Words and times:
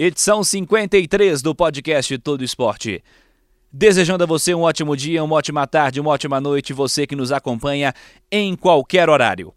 edição 0.00 0.44
53 0.44 1.42
do 1.42 1.52
podcast 1.56 2.16
Todo 2.18 2.44
Esporte. 2.44 3.02
Desejando 3.72 4.22
a 4.22 4.28
você 4.28 4.54
um 4.54 4.62
ótimo 4.62 4.96
dia, 4.96 5.24
uma 5.24 5.34
ótima 5.34 5.66
tarde, 5.66 6.00
uma 6.00 6.10
ótima 6.10 6.40
noite, 6.40 6.72
você 6.72 7.04
que 7.04 7.16
nos 7.16 7.32
acompanha 7.32 7.92
em 8.30 8.54
qualquer 8.54 9.08
horário. 9.10 9.52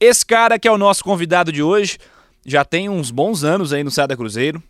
Esse 0.00 0.24
cara 0.24 0.58
que 0.58 0.66
é 0.66 0.72
o 0.72 0.78
nosso 0.78 1.04
convidado 1.04 1.52
de 1.52 1.62
hoje 1.62 1.98
já 2.46 2.64
tem 2.64 2.88
uns 2.88 3.10
bons 3.10 3.44
anos 3.44 3.74
aí 3.74 3.84
no 3.84 3.90
Sada 3.90 4.16
Cruzeiro, 4.16 4.62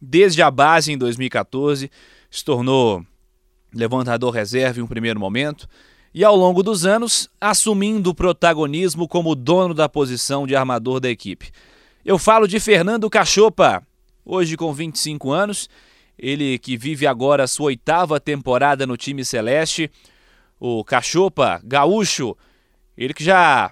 desde 0.00 0.40
a 0.40 0.50
base 0.50 0.90
em 0.90 0.96
2014, 0.96 1.90
se 2.30 2.44
tornou 2.44 3.04
levantador 3.74 4.32
reserva 4.32 4.80
em 4.80 4.82
um 4.82 4.86
primeiro 4.86 5.20
momento 5.20 5.68
e 6.14 6.24
ao 6.24 6.34
longo 6.34 6.62
dos 6.62 6.86
anos 6.86 7.28
assumindo 7.38 8.08
o 8.08 8.14
protagonismo 8.14 9.06
como 9.06 9.34
dono 9.34 9.74
da 9.74 9.90
posição 9.90 10.46
de 10.46 10.56
armador 10.56 11.00
da 11.00 11.10
equipe. 11.10 11.52
Eu 12.08 12.16
falo 12.16 12.48
de 12.48 12.58
Fernando 12.58 13.10
Cachopa, 13.10 13.86
hoje 14.24 14.56
com 14.56 14.72
25 14.72 15.30
anos, 15.30 15.68
ele 16.18 16.58
que 16.58 16.74
vive 16.74 17.06
agora 17.06 17.44
a 17.44 17.46
sua 17.46 17.66
oitava 17.66 18.18
temporada 18.18 18.86
no 18.86 18.96
time 18.96 19.22
celeste, 19.22 19.90
o 20.58 20.82
Cachopa, 20.82 21.60
gaúcho, 21.62 22.34
ele 22.96 23.12
que 23.12 23.22
já 23.22 23.70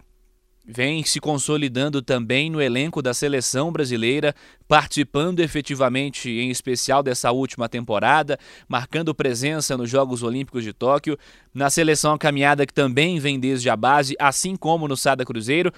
vem 0.69 1.03
se 1.03 1.19
consolidando 1.19 2.03
também 2.03 2.51
no 2.51 2.61
elenco 2.61 3.01
da 3.01 3.15
seleção 3.15 3.73
brasileira, 3.73 4.35
participando 4.69 5.41
efetivamente, 5.41 6.29
em 6.29 6.51
especial 6.51 7.03
dessa 7.03 7.33
última 7.33 7.71
temporada, 7.71 8.39
marcando 8.69 9.15
presença 9.15 9.79
nos 9.79 9.89
Jogos 9.89 10.23
Olímpicos 10.23 10.63
de 10.63 10.75
Tóquio, 10.75 11.17
na 11.55 11.71
seleção 11.71 12.19
caminhada 12.19 12.67
que 12.67 12.75
também 12.75 13.19
vem 13.19 13.41
desde 13.41 13.71
a 13.71 13.77
base, 13.77 14.15
assim 14.19 14.57
como 14.57 14.87
no 14.87 14.95
Sada 14.95 15.25
Cruzeiro. 15.25 15.73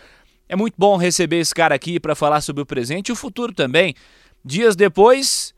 É 0.48 0.56
muito 0.56 0.74
bom 0.78 0.96
receber 0.96 1.40
esse 1.40 1.54
cara 1.54 1.74
aqui 1.74 2.00
para 2.00 2.14
falar 2.14 2.40
sobre 2.40 2.62
o 2.62 2.66
presente 2.66 3.08
e 3.08 3.12
o 3.12 3.16
futuro 3.16 3.52
também. 3.52 3.94
Dias 4.44 4.74
depois 4.74 5.54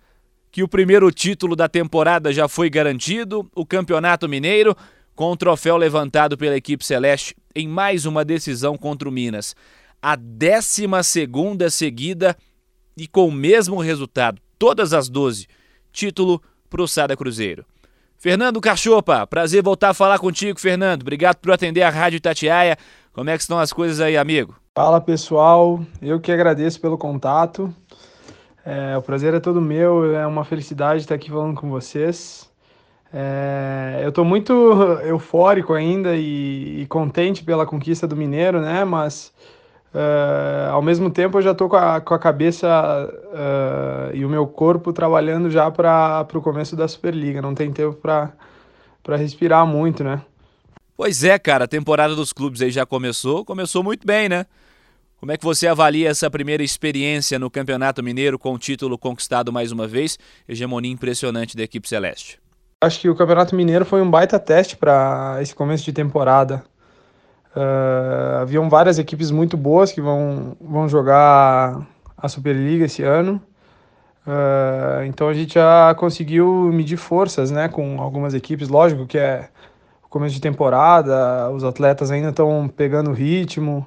que 0.50 0.62
o 0.62 0.69
primeiro 0.69 1.10
título 1.12 1.55
da 1.55 1.69
temporada 1.69 2.32
já 2.32 2.48
foi 2.48 2.69
garantido, 2.69 3.48
o 3.55 3.64
Campeonato 3.64 4.28
Mineiro, 4.28 4.77
com 5.14 5.30
o 5.30 5.36
troféu 5.36 5.77
levantado 5.77 6.36
pela 6.36 6.56
equipe 6.56 6.84
celeste 6.84 7.36
em 7.55 7.69
mais 7.69 8.05
uma 8.05 8.24
decisão 8.24 8.77
contra 8.77 9.08
o 9.08 9.12
Minas. 9.12 9.55
A 10.02 10.16
12 10.16 10.88
seguida 11.70 12.36
e 12.97 13.06
com 13.06 13.28
o 13.28 13.32
mesmo 13.32 13.80
resultado, 13.80 14.41
todas 14.58 14.92
as 14.92 15.08
12, 15.08 15.47
título 15.92 16.42
para 16.69 16.82
o 16.82 16.88
Sada 16.88 17.16
Cruzeiro. 17.16 17.64
Fernando 18.19 18.60
Cachopa, 18.60 19.27
prazer 19.27 19.62
voltar 19.62 19.91
a 19.91 19.94
falar 19.94 20.19
contigo, 20.19 20.60
Fernando. 20.60 21.02
Obrigado 21.02 21.36
por 21.36 21.52
atender 21.52 21.82
a 21.82 21.91
Rádio 21.91 22.20
Tatiaia. 22.20 22.77
Como 23.12 23.30
é 23.30 23.36
que 23.36 23.42
estão 23.42 23.58
as 23.58 23.72
coisas 23.72 24.00
aí, 24.00 24.16
amigo? 24.16 24.59
Fala 24.72 25.00
pessoal, 25.00 25.80
eu 26.00 26.20
que 26.20 26.30
agradeço 26.30 26.80
pelo 26.80 26.96
contato. 26.96 27.74
É, 28.64 28.96
o 28.96 29.02
prazer 29.02 29.34
é 29.34 29.40
todo 29.40 29.60
meu, 29.60 30.14
é 30.14 30.24
uma 30.24 30.44
felicidade 30.44 31.00
estar 31.00 31.16
aqui 31.16 31.28
falando 31.28 31.60
com 31.60 31.68
vocês. 31.68 32.48
É, 33.12 33.98
eu 34.04 34.10
estou 34.10 34.24
muito 34.24 34.52
eufórico 35.02 35.74
ainda 35.74 36.14
e, 36.14 36.82
e, 36.82 36.86
contente 36.86 37.42
pela 37.42 37.66
conquista 37.66 38.06
do 38.06 38.14
Mineiro, 38.14 38.60
né? 38.60 38.84
Mas 38.84 39.32
é, 39.92 40.69
ao 40.70 40.80
mesmo 40.80 41.10
tempo 41.10 41.38
eu 41.38 41.42
já 41.42 41.50
estou 41.50 41.69
com, 41.69 41.76
com 42.04 42.14
a, 42.14 42.19
cabeça 42.19 42.69
é, 44.12 44.16
e 44.16 44.25
o 44.25 44.28
meu 44.28 44.47
corpo 44.47 44.92
trabalhando 44.92 45.50
já 45.50 45.69
para 45.69 46.28
o 46.32 46.41
começo 46.41 46.76
da 46.76 46.86
Superliga. 46.86 47.42
Não 47.42 47.56
tem 47.56 47.72
tempo 47.72 47.97
para 47.97 49.16
respirar 49.16 49.66
muito, 49.66 50.04
né? 50.04 50.22
Pois 51.03 51.25
é, 51.25 51.38
cara, 51.38 51.65
a 51.65 51.66
temporada 51.66 52.15
dos 52.15 52.31
clubes 52.31 52.61
aí 52.61 52.71
já 52.71 52.84
começou, 52.84 53.43
começou 53.43 53.83
muito 53.83 54.06
bem, 54.06 54.28
né? 54.28 54.44
Como 55.19 55.33
é 55.33 55.38
que 55.38 55.43
você 55.43 55.66
avalia 55.66 56.11
essa 56.11 56.31
primeira 56.31 56.62
experiência 56.62 57.38
no 57.38 57.50
Campeonato 57.50 58.03
Mineiro 58.03 58.38
com 58.38 58.53
o 58.53 58.59
título 58.59 58.99
conquistado 58.99 59.50
mais 59.50 59.72
uma 59.72 59.87
vez? 59.87 60.19
Hegemonia 60.47 60.93
impressionante 60.93 61.56
da 61.56 61.62
equipe 61.62 61.89
celeste. 61.89 62.39
Acho 62.83 63.00
que 63.00 63.09
o 63.09 63.15
Campeonato 63.15 63.56
Mineiro 63.56 63.87
foi 63.87 64.03
um 64.03 64.10
baita 64.10 64.39
teste 64.39 64.77
para 64.77 65.39
esse 65.41 65.55
começo 65.55 65.87
de 65.87 65.93
temporada. 65.94 66.62
Uh, 67.56 68.43
haviam 68.43 68.69
várias 68.69 68.99
equipes 68.99 69.31
muito 69.31 69.56
boas 69.56 69.93
que 69.93 70.03
vão, 70.03 70.55
vão 70.60 70.87
jogar 70.87 71.81
a 72.15 72.28
Superliga 72.28 72.84
esse 72.84 73.03
ano. 73.03 73.41
Uh, 74.27 75.05
então 75.06 75.31
a 75.31 75.33
gente 75.33 75.55
já 75.55 75.94
conseguiu 75.94 76.71
medir 76.71 76.99
forças 76.99 77.50
né, 77.50 77.71
com 77.71 78.03
algumas 78.03 78.34
equipes. 78.34 78.69
Lógico 78.69 79.06
que 79.06 79.16
é 79.16 79.49
começo 80.10 80.34
de 80.34 80.41
temporada, 80.41 81.48
os 81.50 81.62
atletas 81.62 82.10
ainda 82.10 82.31
estão 82.31 82.69
pegando 82.69 83.12
ritmo. 83.12 83.87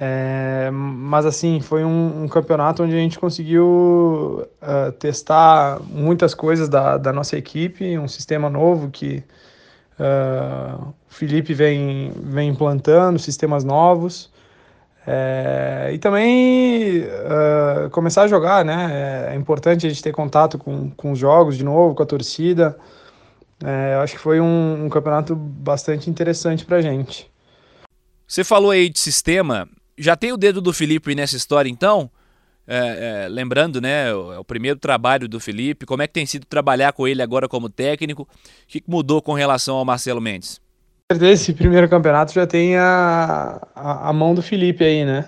É, 0.00 0.70
mas 0.72 1.26
assim, 1.26 1.60
foi 1.60 1.84
um, 1.84 2.24
um, 2.24 2.28
campeonato 2.28 2.82
onde 2.82 2.94
a 2.94 2.98
gente 2.98 3.18
conseguiu 3.18 4.46
uh, 4.62 4.90
testar 4.98 5.80
muitas 5.86 6.34
coisas 6.34 6.68
da, 6.68 6.96
da 6.96 7.12
nossa 7.12 7.36
equipe, 7.36 7.98
um 7.98 8.08
sistema 8.08 8.48
novo 8.48 8.90
que 8.90 9.22
uh, 10.00 10.88
o 11.08 11.14
Felipe 11.14 11.52
vem, 11.54 12.10
vem 12.16 12.48
implantando, 12.48 13.18
sistemas 13.18 13.64
novos. 13.64 14.32
É, 15.04 15.90
e 15.92 15.98
também 15.98 17.02
uh, 17.02 17.90
começar 17.90 18.22
a 18.22 18.28
jogar, 18.28 18.64
né? 18.64 19.30
É, 19.32 19.34
importante 19.34 19.86
a 19.86 19.90
gente 19.90 20.02
ter 20.02 20.12
contato 20.12 20.58
com, 20.58 20.90
com 20.90 21.10
os 21.12 21.18
jogos 21.18 21.56
de 21.56 21.64
novo, 21.64 21.94
com 21.94 22.02
a 22.02 22.06
torcida. 22.06 22.76
É, 23.64 23.94
eu 23.94 24.00
acho 24.00 24.14
que 24.14 24.20
foi 24.20 24.40
um, 24.40 24.84
um 24.84 24.88
campeonato 24.88 25.34
bastante 25.36 26.10
interessante 26.10 26.64
pra 26.64 26.80
gente. 26.80 27.30
Você 28.26 28.42
falou 28.42 28.70
aí 28.70 28.88
de 28.88 28.98
sistema, 28.98 29.68
já 29.96 30.16
tem 30.16 30.32
o 30.32 30.36
dedo 30.36 30.60
do 30.60 30.72
Felipe 30.72 31.14
nessa 31.14 31.36
história, 31.36 31.68
então? 31.68 32.10
É, 32.66 33.24
é, 33.24 33.28
lembrando, 33.28 33.80
né, 33.80 34.08
é 34.10 34.38
o 34.38 34.44
primeiro 34.44 34.78
trabalho 34.78 35.28
do 35.28 35.40
Felipe. 35.40 35.84
Como 35.84 36.02
é 36.02 36.06
que 36.06 36.12
tem 36.12 36.24
sido 36.24 36.46
trabalhar 36.46 36.92
com 36.92 37.06
ele 37.06 37.20
agora 37.20 37.48
como 37.48 37.68
técnico? 37.68 38.22
O 38.22 38.28
que 38.66 38.82
mudou 38.86 39.20
com 39.20 39.34
relação 39.34 39.76
ao 39.76 39.84
Marcelo 39.84 40.20
Mendes? 40.20 40.60
Esse 41.20 41.52
primeiro 41.52 41.88
campeonato 41.88 42.32
já 42.32 42.46
tem 42.46 42.76
a, 42.76 43.60
a, 43.74 44.08
a 44.08 44.12
mão 44.12 44.34
do 44.34 44.42
Felipe 44.42 44.82
aí, 44.82 45.04
né? 45.04 45.26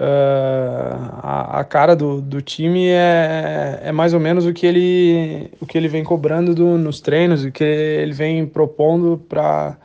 Uh, 0.00 0.96
a, 1.22 1.60
a, 1.60 1.64
cara 1.64 1.94
do, 1.94 2.22
do 2.22 2.40
time 2.40 2.88
é, 2.88 3.80
é 3.82 3.92
mais 3.92 4.14
ou 4.14 4.20
menos 4.20 4.46
o 4.46 4.52
que 4.54 4.64
ele, 4.64 5.50
o 5.60 5.66
que 5.66 5.76
ele 5.76 5.88
vem 5.88 6.02
cobrando 6.02 6.54
do, 6.54 6.78
nos 6.78 7.02
treinos, 7.02 7.44
o 7.44 7.52
que 7.52 7.62
ele 7.62 8.12
vem 8.12 8.46
propondo 8.46 9.22
para 9.28 9.76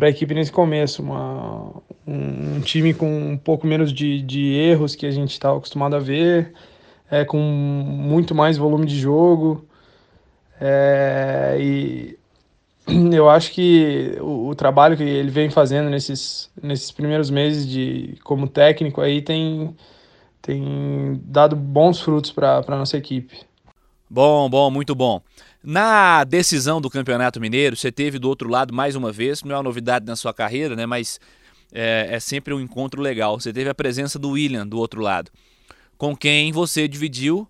a 0.00 0.08
equipe 0.08 0.34
nesse 0.34 0.50
começo. 0.50 1.00
Uma, 1.00 1.70
um, 2.04 2.56
um 2.56 2.60
time 2.60 2.92
com 2.92 3.06
um 3.08 3.38
pouco 3.38 3.68
menos 3.68 3.92
de, 3.92 4.20
de 4.20 4.52
erros 4.52 4.96
que 4.96 5.06
a 5.06 5.12
gente 5.12 5.30
está 5.30 5.52
acostumado 5.52 5.94
a 5.94 6.00
ver, 6.00 6.52
é, 7.08 7.24
com 7.24 7.38
muito 7.38 8.34
mais 8.34 8.58
volume 8.58 8.84
de 8.84 8.98
jogo. 8.98 9.64
É, 10.60 11.56
e 11.60 12.18
eu 13.12 13.28
acho 13.28 13.52
que 13.52 14.16
o, 14.20 14.48
o, 14.48 14.54
trabalho 14.54 14.96
que 14.96 15.02
ele 15.02 15.30
vem 15.30 15.50
fazendo 15.50 15.90
nesses, 15.90 16.50
nesses 16.62 16.92
primeiros 16.92 17.30
meses 17.30 17.66
de 17.66 18.16
como 18.22 18.46
técnico 18.46 19.00
aí 19.00 19.20
tem, 19.20 19.74
tem 20.40 21.20
dado 21.24 21.56
bons 21.56 22.00
frutos 22.00 22.30
para 22.30 22.64
a 22.66 22.76
nossa 22.76 22.96
equipe. 22.96 23.40
Bom, 24.08 24.48
bom, 24.48 24.70
muito 24.70 24.94
bom. 24.94 25.20
Na 25.62 26.22
decisão 26.22 26.80
do 26.80 26.88
Campeonato 26.88 27.40
Mineiro, 27.40 27.74
você 27.74 27.90
teve 27.90 28.20
do 28.20 28.28
outro 28.28 28.48
lado 28.48 28.72
mais 28.72 28.94
uma 28.94 29.10
vez, 29.10 29.42
não 29.42 29.52
é 29.52 29.56
uma 29.56 29.64
novidade 29.64 30.06
na 30.06 30.14
sua 30.14 30.32
carreira, 30.32 30.76
né? 30.76 30.86
Mas 30.86 31.18
é, 31.72 32.06
é 32.12 32.20
sempre 32.20 32.54
um 32.54 32.60
encontro 32.60 33.02
legal. 33.02 33.40
Você 33.40 33.52
teve 33.52 33.68
a 33.68 33.74
presença 33.74 34.16
do 34.16 34.30
William 34.30 34.64
do 34.64 34.78
outro 34.78 35.00
lado, 35.00 35.28
com 35.98 36.16
quem 36.16 36.52
você 36.52 36.86
dividiu 36.86 37.48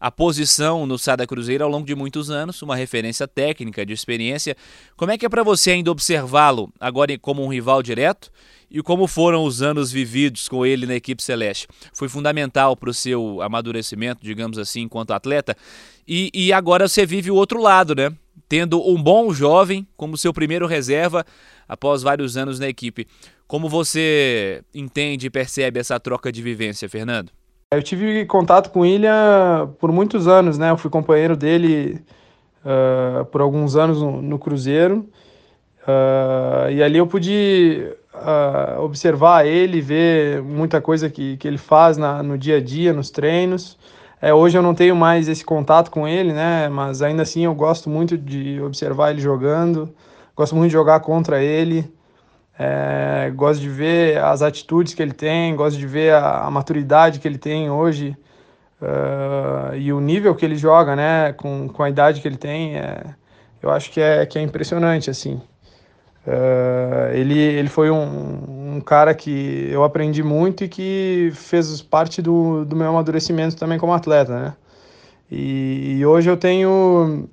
a 0.00 0.10
posição 0.10 0.86
no 0.86 0.98
Sada 0.98 1.26
Cruzeiro 1.26 1.64
ao 1.64 1.70
longo 1.70 1.86
de 1.86 1.94
muitos 1.94 2.30
anos, 2.30 2.62
uma 2.62 2.76
referência 2.76 3.26
técnica, 3.26 3.84
de 3.84 3.92
experiência. 3.92 4.56
Como 4.96 5.10
é 5.10 5.18
que 5.18 5.26
é 5.26 5.28
para 5.28 5.42
você 5.42 5.72
ainda 5.72 5.90
observá-lo 5.90 6.72
agora 6.78 7.18
como 7.18 7.44
um 7.44 7.48
rival 7.48 7.82
direto 7.82 8.30
e 8.70 8.82
como 8.82 9.06
foram 9.06 9.44
os 9.44 9.62
anos 9.62 9.90
vividos 9.90 10.48
com 10.48 10.64
ele 10.64 10.86
na 10.86 10.94
equipe 10.94 11.22
celeste? 11.22 11.66
Foi 11.92 12.08
fundamental 12.08 12.76
para 12.76 12.90
o 12.90 12.94
seu 12.94 13.42
amadurecimento, 13.42 14.22
digamos 14.22 14.58
assim, 14.58 14.82
enquanto 14.82 15.12
atleta. 15.12 15.56
E, 16.06 16.30
e 16.32 16.52
agora 16.52 16.86
você 16.86 17.04
vive 17.04 17.30
o 17.30 17.34
outro 17.34 17.60
lado, 17.60 17.94
né? 17.94 18.12
Tendo 18.48 18.80
um 18.88 19.02
bom 19.02 19.34
jovem 19.34 19.86
como 19.96 20.16
seu 20.16 20.32
primeiro 20.32 20.66
reserva 20.66 21.24
após 21.68 22.02
vários 22.02 22.36
anos 22.36 22.58
na 22.58 22.68
equipe. 22.68 23.06
Como 23.46 23.68
você 23.68 24.62
entende 24.74 25.26
e 25.26 25.30
percebe 25.30 25.80
essa 25.80 25.98
troca 25.98 26.30
de 26.30 26.40
vivência, 26.40 26.88
Fernando? 26.88 27.32
Eu 27.70 27.82
tive 27.82 28.24
contato 28.24 28.70
com 28.70 28.80
o 28.80 28.82
William 28.82 29.70
por 29.78 29.92
muitos 29.92 30.26
anos, 30.26 30.56
né? 30.56 30.70
Eu 30.70 30.78
fui 30.78 30.90
companheiro 30.90 31.36
dele 31.36 32.02
uh, 32.64 33.26
por 33.26 33.42
alguns 33.42 33.76
anos 33.76 34.00
no, 34.00 34.22
no 34.22 34.38
Cruzeiro. 34.38 35.06
Uh, 35.82 36.70
e 36.70 36.82
ali 36.82 36.96
eu 36.96 37.06
pude 37.06 37.92
uh, 38.14 38.80
observar 38.80 39.46
ele, 39.46 39.82
ver 39.82 40.40
muita 40.42 40.80
coisa 40.80 41.10
que, 41.10 41.36
que 41.36 41.46
ele 41.46 41.58
faz 41.58 41.98
na, 41.98 42.22
no 42.22 42.38
dia 42.38 42.56
a 42.56 42.60
dia, 42.60 42.94
nos 42.94 43.10
treinos. 43.10 43.78
É, 44.18 44.32
hoje 44.32 44.56
eu 44.56 44.62
não 44.62 44.74
tenho 44.74 44.96
mais 44.96 45.28
esse 45.28 45.44
contato 45.44 45.90
com 45.90 46.08
ele, 46.08 46.32
né? 46.32 46.70
Mas 46.70 47.02
ainda 47.02 47.22
assim 47.22 47.44
eu 47.44 47.54
gosto 47.54 47.90
muito 47.90 48.16
de 48.16 48.62
observar 48.62 49.10
ele 49.10 49.20
jogando, 49.20 49.94
gosto 50.34 50.56
muito 50.56 50.70
de 50.70 50.72
jogar 50.72 51.00
contra 51.00 51.42
ele. 51.44 51.92
É, 52.58 53.30
gosto 53.36 53.60
de 53.60 53.68
ver 53.68 54.18
as 54.18 54.42
atitudes 54.42 54.92
que 54.92 55.00
ele 55.00 55.12
tem, 55.12 55.54
gosto 55.54 55.78
de 55.78 55.86
ver 55.86 56.12
a, 56.12 56.40
a 56.40 56.50
maturidade 56.50 57.20
que 57.20 57.28
ele 57.28 57.38
tem 57.38 57.70
hoje 57.70 58.16
uh, 58.82 59.76
e 59.76 59.92
o 59.92 60.00
nível 60.00 60.34
que 60.34 60.44
ele 60.44 60.56
joga, 60.56 60.96
né? 60.96 61.32
Com, 61.34 61.68
com 61.68 61.82
a 61.84 61.88
idade 61.88 62.20
que 62.20 62.26
ele 62.26 62.36
tem, 62.36 62.76
é, 62.76 63.04
eu 63.62 63.70
acho 63.70 63.90
que 63.92 64.00
é, 64.00 64.26
que 64.26 64.38
é 64.38 64.42
impressionante, 64.42 65.08
assim. 65.08 65.40
Uh, 66.26 67.14
ele, 67.14 67.38
ele 67.38 67.68
foi 67.68 67.90
um, 67.90 68.74
um 68.76 68.80
cara 68.80 69.14
que 69.14 69.68
eu 69.70 69.84
aprendi 69.84 70.22
muito 70.22 70.64
e 70.64 70.68
que 70.68 71.30
fez 71.34 71.80
parte 71.80 72.20
do, 72.20 72.64
do 72.64 72.74
meu 72.74 72.88
amadurecimento 72.88 73.56
também 73.56 73.78
como 73.78 73.94
atleta, 73.94 74.38
né? 74.38 74.54
E, 75.30 75.98
e 75.98 76.06
hoje 76.06 76.28
eu 76.28 76.36
tenho 76.36 77.28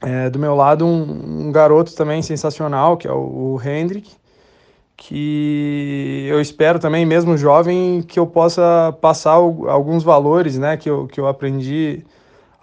é, 0.00 0.28
do 0.30 0.38
meu 0.38 0.54
lado, 0.54 0.84
um, 0.84 1.46
um, 1.46 1.52
garoto 1.52 1.94
também 1.94 2.22
sensacional, 2.22 2.96
que 2.96 3.08
é 3.08 3.12
o, 3.12 3.54
o 3.54 3.60
Hendrick, 3.62 4.10
que 4.96 6.26
eu 6.28 6.40
espero 6.40 6.78
também, 6.78 7.04
mesmo 7.04 7.36
jovem, 7.36 8.02
que 8.02 8.18
eu 8.18 8.26
possa 8.26 8.96
passar 9.00 9.32
alguns 9.32 10.02
valores 10.02 10.58
né, 10.58 10.76
que, 10.76 10.88
eu, 10.88 11.06
que 11.06 11.20
eu 11.20 11.26
aprendi 11.26 12.04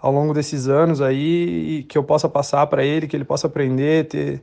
ao 0.00 0.12
longo 0.12 0.34
desses 0.34 0.68
anos 0.68 1.00
aí, 1.00 1.78
e 1.78 1.82
que 1.84 1.96
eu 1.96 2.04
possa 2.04 2.28
passar 2.28 2.66
para 2.66 2.84
ele, 2.84 3.06
que 3.06 3.16
ele 3.16 3.24
possa 3.24 3.46
aprender, 3.46 4.06
ter 4.06 4.42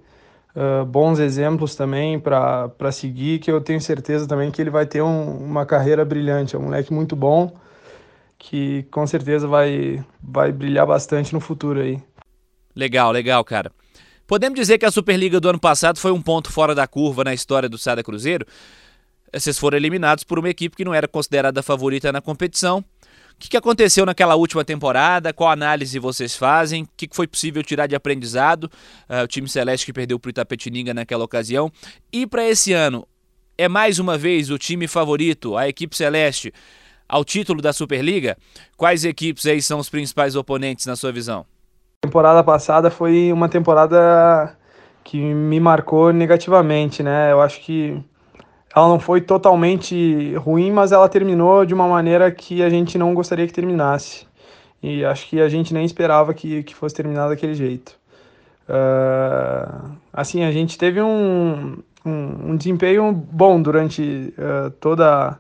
uh, 0.56 0.86
bons 0.86 1.20
exemplos 1.20 1.76
também 1.76 2.20
para 2.20 2.92
seguir, 2.92 3.40
que 3.40 3.52
eu 3.52 3.62
tenho 3.62 3.80
certeza 3.80 4.28
também 4.28 4.50
que 4.52 4.62
ele 4.62 4.72
vai 4.72 4.86
ter 4.86 5.02
um, 5.02 5.38
uma 5.38 5.66
carreira 5.66 6.04
brilhante. 6.04 6.56
É 6.56 6.60
um 6.60 6.64
moleque 6.64 6.94
muito 6.94 7.16
bom, 7.16 7.52
que 8.40 8.84
com 8.92 9.06
certeza 9.06 9.48
vai, 9.48 10.04
vai 10.22 10.52
brilhar 10.52 10.88
bastante 10.88 11.34
no 11.34 11.40
futuro 11.40 11.80
aí. 11.80 12.02
Legal, 12.76 13.12
legal, 13.12 13.44
cara. 13.44 13.72
Podemos 14.28 14.58
dizer 14.58 14.78
que 14.78 14.86
a 14.86 14.92
Superliga 14.92 15.40
do 15.40 15.50
ano 15.50 15.60
passado 15.60 16.00
foi 16.00 16.12
um 16.12 16.22
ponto 16.22 16.52
fora 16.52 16.74
da 16.74 16.88
curva 16.88 17.24
na 17.24 17.34
história 17.34 17.68
do 17.68 17.78
Sada 17.78 18.02
Cruzeiro? 18.02 18.46
Vocês 19.34 19.58
foram 19.58 19.78
eliminados 19.78 20.24
por 20.24 20.40
uma 20.40 20.50
equipe 20.50 20.76
que 20.76 20.86
não 20.86 20.94
era 20.94 21.08
considerada 21.08 21.62
favorita 21.62 22.12
na 22.12 22.22
competição. 22.22 22.84
O 23.34 23.50
que 23.50 23.58
aconteceu 23.58 24.06
naquela 24.06 24.36
última 24.36 24.64
temporada? 24.64 25.34
Qual 25.34 25.50
análise 25.50 25.98
vocês 26.00 26.36
fazem? 26.36 26.84
O 26.84 26.90
que 26.96 27.10
foi 27.12 27.28
possível 27.28 27.64
tirar 27.64 27.88
de 27.88 27.96
aprendizado? 27.96 28.66
Uh, 29.10 29.24
o 29.24 29.28
time 29.28 29.50
Celeste 29.50 29.86
que 29.86 29.94
perdeu 29.94 30.20
para 30.20 30.30
o 30.30 30.32
Itapetininga 30.32 30.94
naquela 30.94 31.24
ocasião. 31.24 31.72
E 32.14 32.28
para 32.28 32.48
esse 32.48 32.72
ano, 32.72 33.08
é 33.58 33.68
mais 33.68 34.00
uma 34.00 34.18
vez 34.18 34.50
o 34.50 34.58
time 34.58 34.88
favorito, 34.88 35.58
a 35.58 35.68
equipe 35.68 35.96
Celeste, 35.96 36.54
ao 37.08 37.26
título 37.26 37.62
da 37.62 37.74
Superliga? 37.74 38.38
Quais 38.78 39.04
equipes 39.04 39.46
aí 39.46 39.62
são 39.62 39.80
os 39.80 39.90
principais 39.90 40.36
oponentes 40.36 40.86
na 40.86 40.96
sua 40.96 41.12
visão? 41.12 41.46
Temporada 42.02 42.44
passada 42.44 42.90
foi 42.90 43.32
uma 43.32 43.48
temporada 43.48 44.58
que 45.04 45.20
me 45.20 45.60
marcou 45.60 46.12
negativamente, 46.12 47.04
né? 47.04 47.32
Eu 47.32 47.40
acho 47.40 47.62
que 47.62 48.04
ela 48.76 48.88
não 48.88 49.00
foi 49.00 49.22
totalmente 49.22 50.34
ruim, 50.38 50.72
mas 50.72 50.92
ela 50.92 51.08
terminou 51.08 51.64
de 51.64 51.76
uma 51.76 51.88
maneira 51.88 52.32
que 52.32 52.64
a 52.64 52.70
gente 52.72 52.98
não 52.98 53.14
gostaria 53.14 53.46
que 53.46 53.54
terminasse. 53.54 54.26
E 54.82 55.06
acho 55.06 55.30
que 55.30 55.40
a 55.40 55.48
gente 55.48 55.76
nem 55.76 55.86
esperava 55.86 56.34
que, 56.34 56.64
que 56.64 56.74
fosse 56.74 56.96
terminar 56.96 57.30
daquele 57.30 57.54
jeito. 57.54 57.96
Uh, 58.68 59.92
assim, 60.12 60.44
a 60.44 60.52
gente 60.52 60.80
teve 60.80 61.00
um, 61.00 61.78
um, 62.04 62.52
um 62.52 62.56
desempenho 62.56 63.14
bom 63.14 63.62
durante 63.62 64.34
uh, 64.40 64.72
toda 64.72 65.38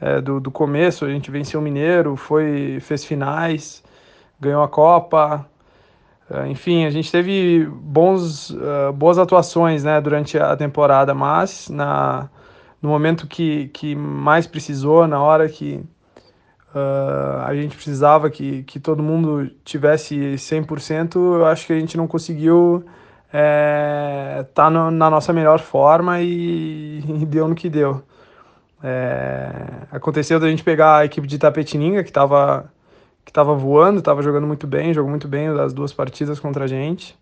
uh, 0.00 0.22
do, 0.22 0.38
do 0.38 0.52
começo. 0.52 1.04
A 1.04 1.10
gente 1.10 1.32
venceu 1.32 1.58
o 1.58 1.62
Mineiro, 1.62 2.14
foi, 2.14 2.78
fez 2.80 3.04
finais, 3.04 3.82
ganhou 4.38 4.62
a 4.62 4.68
Copa, 4.68 5.44
enfim, 6.48 6.84
a 6.84 6.90
gente 6.90 7.10
teve 7.10 7.66
bons, 7.66 8.50
uh, 8.50 8.92
boas 8.94 9.18
atuações 9.18 9.82
né, 9.82 10.00
durante 10.00 10.38
a 10.38 10.56
temporada, 10.56 11.12
mas 11.12 11.68
na, 11.68 12.28
no 12.80 12.88
momento 12.88 13.26
que, 13.26 13.68
que 13.68 13.96
mais 13.96 14.46
precisou, 14.46 15.06
na 15.08 15.20
hora 15.20 15.48
que 15.48 15.84
uh, 16.74 17.42
a 17.44 17.54
gente 17.54 17.74
precisava 17.74 18.30
que, 18.30 18.62
que 18.62 18.78
todo 18.78 19.02
mundo 19.02 19.50
tivesse 19.64 20.14
100%, 20.14 21.16
eu 21.16 21.46
acho 21.46 21.66
que 21.66 21.72
a 21.72 21.80
gente 21.80 21.96
não 21.96 22.06
conseguiu 22.06 22.84
estar 23.26 23.38
é, 23.38 24.42
tá 24.54 24.70
na 24.70 25.10
nossa 25.10 25.32
melhor 25.32 25.58
forma 25.58 26.20
e, 26.20 27.02
e 27.22 27.26
deu 27.26 27.48
no 27.48 27.54
que 27.54 27.68
deu. 27.68 28.02
É, 28.82 29.52
aconteceu 29.90 30.40
da 30.40 30.48
gente 30.48 30.62
pegar 30.64 30.98
a 30.98 31.04
equipe 31.04 31.26
de 31.26 31.38
Tapetininga, 31.38 32.02
que 32.02 32.10
estava 32.10 32.70
que 33.24 33.30
estava 33.30 33.54
voando, 33.54 33.98
estava 33.98 34.22
jogando 34.22 34.46
muito 34.46 34.66
bem, 34.66 34.94
jogou 34.94 35.10
muito 35.10 35.28
bem 35.28 35.48
as 35.48 35.72
duas 35.72 35.92
partidas 35.92 36.40
contra 36.40 36.64
a 36.64 36.66
gente. 36.66 37.18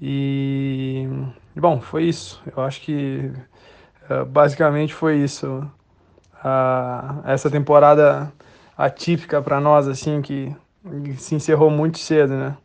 E, 0.00 1.08
bom, 1.56 1.80
foi 1.80 2.04
isso. 2.04 2.42
Eu 2.54 2.62
acho 2.62 2.80
que 2.80 3.30
uh, 4.10 4.24
basicamente 4.26 4.92
foi 4.92 5.16
isso. 5.18 5.66
Uh, 6.44 7.22
essa 7.24 7.50
temporada 7.50 8.32
atípica 8.76 9.40
para 9.40 9.60
nós, 9.60 9.88
assim, 9.88 10.20
que, 10.20 10.54
se 11.16 11.34
encerrou 11.34 11.70
muito 11.70 11.98
cedo, 11.98 12.34
né? 12.34 12.56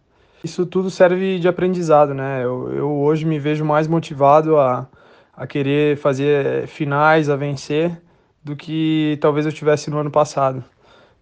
Isso 0.43 0.65
tudo 0.65 0.89
serve 0.89 1.39
de 1.39 1.47
aprendizado, 1.47 2.13
né? 2.13 2.43
Eu, 2.43 2.73
eu 2.73 2.91
hoje 2.91 3.25
me 3.25 3.39
vejo 3.39 3.63
mais 3.65 3.87
motivado 3.87 4.57
a, 4.57 4.87
a 5.35 5.47
querer 5.47 5.97
fazer 5.97 6.67
finais, 6.67 7.29
a 7.29 7.35
vencer, 7.35 8.01
do 8.43 8.55
que 8.55 9.17
talvez 9.21 9.45
eu 9.45 9.51
tivesse 9.51 9.89
no 9.89 9.97
ano 9.97 10.11
passado. 10.11 10.63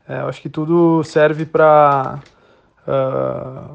É, 0.07 0.21
eu 0.21 0.27
acho 0.27 0.41
que 0.41 0.49
tudo 0.49 1.03
serve 1.03 1.45
para 1.45 2.19
uh, 2.87 2.91
ah, 2.91 3.69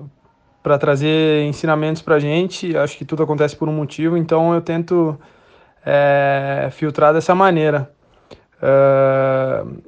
para 0.63 0.79
trazer 0.79 1.45
ensinamentos 1.45 2.01
para 2.01 2.17
a 2.17 2.19
gente. 2.19 2.77
Acho 2.77 2.97
que 2.97 3.05
tudo 3.05 3.23
acontece 3.23 3.57
por 3.57 3.69
um 3.69 3.73
motivo, 3.73 4.17
então 4.17 4.55
eu 4.55 4.61
tento 4.61 5.19
é, 5.85 6.69
filtrar 6.73 7.13
dessa 7.13 7.35
maneira. 7.35 7.91
Uh, 8.63 9.83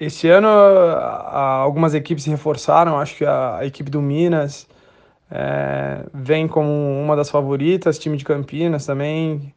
esse 0.00 0.28
ano 0.28 0.48
algumas 0.48 1.94
equipes 1.94 2.24
se 2.24 2.30
reforçaram. 2.30 2.98
Acho 2.98 3.16
que 3.16 3.24
a, 3.24 3.56
a 3.56 3.66
equipe 3.66 3.90
do 3.90 4.02
Minas 4.02 4.68
é, 5.30 6.04
vem 6.12 6.46
como 6.48 6.70
uma 6.70 7.16
das 7.16 7.30
favoritas, 7.30 7.98
time 7.98 8.16
de 8.16 8.24
Campinas 8.24 8.86
também, 8.86 9.52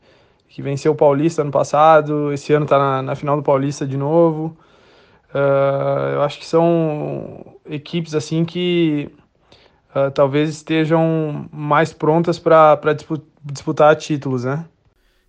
que 0.48 0.62
venceu 0.62 0.94
o 0.94 0.96
Paulista 0.96 1.42
ano 1.42 1.52
passado. 1.52 2.32
Esse 2.34 2.54
ano 2.54 2.66
está 2.66 2.78
na, 2.78 3.02
na 3.02 3.16
final 3.16 3.36
do 3.38 3.44
Paulista 3.44 3.86
de 3.86 3.98
novo. 3.98 4.58
Uh, 5.34 6.14
eu 6.16 6.22
acho 6.24 6.40
que 6.40 6.46
são 6.46 7.58
equipes 7.66 8.14
assim 8.14 8.44
que 8.44 9.10
uh, 9.96 10.12
talvez 10.12 10.50
estejam 10.50 11.48
mais 11.52 11.94
prontas 11.94 12.38
para 12.38 12.78
disputar 13.44 13.96
títulos, 13.96 14.44
né? 14.44 14.66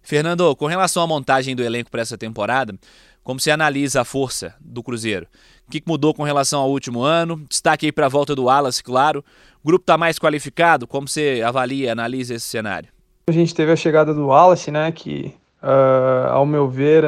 Fernando, 0.03 0.55
com 0.57 0.67
relação 0.67 1.03
à 1.03 1.07
montagem 1.07 1.55
do 1.55 1.63
elenco 1.63 1.91
para 1.91 2.03
essa 2.03 2.19
temporada, 2.19 2.75
como 3.23 3.39
você 3.39 3.53
analisa 3.53 4.01
a 4.01 4.05
força 4.05 4.55
do 4.61 4.83
Cruzeiro? 4.83 5.29
O 5.69 5.71
que 5.71 5.81
mudou 5.87 6.13
com 6.13 6.25
relação 6.25 6.61
ao 6.61 6.71
último 6.71 7.03
ano? 7.03 7.41
Destaque 7.49 7.87
aí 7.87 7.93
para 7.93 8.07
a 8.07 8.09
volta 8.09 8.35
do 8.35 8.45
Wallace, 8.45 8.83
claro. 8.83 9.25
O 9.63 9.67
grupo 9.69 9.85
está 9.85 9.97
mais 9.97 10.19
qualificado? 10.19 10.89
Como 10.89 11.07
você 11.07 11.41
avalia, 11.47 11.93
analisa 11.93 12.35
esse 12.35 12.47
cenário? 12.47 12.89
A 13.29 13.33
gente 13.33 13.55
teve 13.55 13.71
a 13.71 13.77
chegada 13.77 14.13
do 14.13 14.27
Wallace, 14.27 14.73
né, 14.73 14.91
que, 14.91 15.33
uh, 15.63 16.31
ao 16.31 16.45
meu 16.45 16.69
ver, 16.69 17.05